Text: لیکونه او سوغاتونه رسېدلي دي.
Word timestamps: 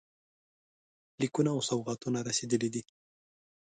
لیکونه 1.21 1.49
او 1.55 1.61
سوغاتونه 1.69 2.19
رسېدلي 2.29 2.69
دي. 2.75 2.83